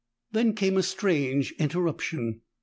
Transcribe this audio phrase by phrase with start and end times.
[0.31, 2.41] There came a strange interruption.